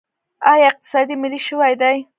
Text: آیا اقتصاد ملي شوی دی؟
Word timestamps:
آیا 0.51 0.67
اقتصاد 0.71 1.07
ملي 1.21 1.39
شوی 1.47 1.73
دی؟ 1.81 1.97